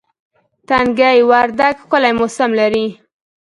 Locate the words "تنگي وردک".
0.67-1.75